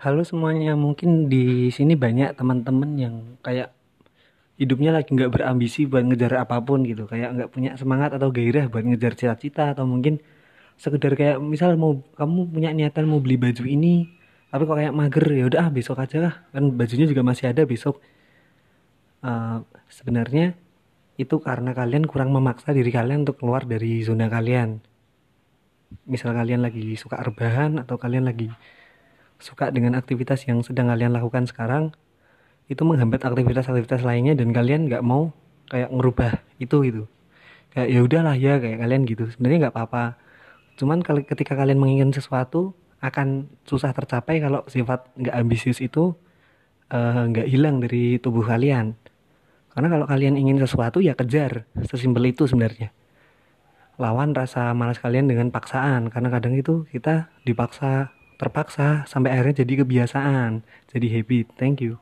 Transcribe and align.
Halo 0.00 0.24
semuanya, 0.24 0.72
mungkin 0.80 1.28
di 1.28 1.68
sini 1.68 1.92
banyak 1.92 2.32
teman-teman 2.32 2.90
yang 2.96 3.14
kayak 3.44 3.68
hidupnya 4.56 4.96
lagi 4.96 5.12
nggak 5.12 5.28
berambisi 5.28 5.84
buat 5.84 6.08
ngejar 6.08 6.40
apa 6.40 6.56
pun 6.64 6.88
gitu, 6.88 7.04
kayak 7.04 7.36
nggak 7.36 7.50
punya 7.52 7.76
semangat 7.76 8.16
atau 8.16 8.32
gairah 8.32 8.72
buat 8.72 8.80
ngejar 8.80 9.12
cita-cita 9.12 9.76
atau 9.76 9.84
mungkin 9.84 10.16
sekedar 10.80 11.12
kayak 11.20 11.36
misal 11.44 11.76
mau 11.76 12.00
kamu 12.16 12.48
punya 12.48 12.72
niatan 12.72 13.04
mau 13.12 13.20
beli 13.20 13.36
baju 13.36 13.60
ini, 13.68 14.08
tapi 14.48 14.62
kok 14.64 14.76
kayak 14.80 14.94
mager 14.96 15.24
ya 15.36 15.44
udah 15.52 15.60
ah 15.60 15.68
besok 15.68 16.00
aja 16.00 16.16
lah, 16.24 16.34
kan 16.48 16.64
bajunya 16.72 17.04
juga 17.04 17.20
masih 17.20 17.52
ada 17.52 17.62
besok. 17.68 18.00
Eh, 19.20 19.58
sebenarnya 19.92 20.56
itu 21.20 21.36
karena 21.44 21.76
kalian 21.76 22.08
kurang 22.08 22.32
memaksa 22.32 22.72
diri 22.72 22.88
kalian 22.88 23.28
untuk 23.28 23.36
keluar 23.36 23.68
dari 23.68 24.00
zona 24.00 24.32
kalian. 24.32 24.80
Misal 26.08 26.32
kalian 26.32 26.64
lagi 26.64 26.96
suka 26.96 27.20
rebahan 27.20 27.76
atau 27.84 28.00
kalian 28.00 28.24
lagi 28.24 28.48
suka 29.40 29.72
dengan 29.72 29.96
aktivitas 29.96 30.44
yang 30.46 30.60
sedang 30.60 30.92
kalian 30.92 31.16
lakukan 31.16 31.48
sekarang 31.48 31.96
itu 32.70 32.86
menghambat 32.86 33.26
aktivitas-aktivitas 33.26 34.06
lainnya 34.06 34.38
dan 34.38 34.54
kalian 34.54 34.86
nggak 34.86 35.02
mau 35.02 35.34
kayak 35.66 35.90
ngerubah 35.90 36.38
itu 36.62 36.76
gitu. 36.86 37.02
Kayak 37.74 37.88
ya 37.90 38.00
udahlah 38.06 38.36
ya 38.38 38.54
kayak 38.62 38.78
kalian 38.78 39.02
gitu. 39.10 39.24
Sebenarnya 39.34 39.58
nggak 39.66 39.74
apa-apa. 39.74 40.04
Cuman 40.78 41.02
ketika 41.02 41.58
kalian 41.58 41.82
menginginkan 41.82 42.14
sesuatu 42.14 42.78
akan 43.02 43.50
susah 43.66 43.90
tercapai 43.90 44.38
kalau 44.38 44.62
sifat 44.70 45.08
nggak 45.18 45.34
ambisius 45.34 45.82
itu 45.82 46.14
eh, 46.94 47.22
nggak 47.26 47.46
hilang 47.50 47.82
dari 47.82 48.22
tubuh 48.22 48.46
kalian. 48.46 48.94
Karena 49.70 49.88
kalau 49.90 50.06
kalian 50.06 50.38
ingin 50.38 50.62
sesuatu 50.62 51.02
ya 51.02 51.18
kejar. 51.18 51.66
Sesimpel 51.86 52.30
itu 52.30 52.46
sebenarnya. 52.46 52.94
Lawan 53.98 54.34
rasa 54.34 54.70
malas 54.78 55.02
kalian 55.02 55.26
dengan 55.26 55.50
paksaan. 55.50 56.10
Karena 56.10 56.30
kadang 56.30 56.54
itu 56.54 56.86
kita 56.90 57.30
dipaksa 57.46 58.14
terpaksa 58.40 59.04
sampai 59.04 59.36
akhirnya 59.36 59.60
jadi 59.60 59.84
kebiasaan 59.84 60.64
jadi 60.88 61.06
habit. 61.20 61.52
Thank 61.60 61.84
you 61.84 62.00